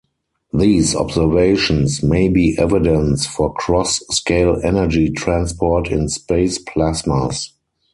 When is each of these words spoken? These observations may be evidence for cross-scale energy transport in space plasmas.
These 0.51 0.95
observations 0.95 2.01
may 2.01 2.27
be 2.27 2.55
evidence 2.57 3.27
for 3.27 3.53
cross-scale 3.53 4.59
energy 4.63 5.11
transport 5.11 5.91
in 5.91 6.09
space 6.09 6.57
plasmas. 6.57 7.51